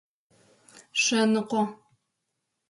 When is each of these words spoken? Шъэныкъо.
Шъэныкъо. 1.01 1.61